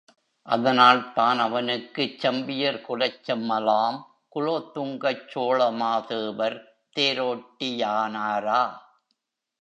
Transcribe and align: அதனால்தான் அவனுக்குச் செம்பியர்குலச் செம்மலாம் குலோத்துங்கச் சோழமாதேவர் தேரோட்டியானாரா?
அதனால்தான் 0.45 1.39
அவனுக்குச் 1.39 2.25
செம்பியர்குலச் 2.25 3.19
செம்மலாம் 3.27 3.99
குலோத்துங்கச் 4.35 5.23
சோழமாதேவர் 5.33 6.57
தேரோட்டியானாரா? 6.95 8.61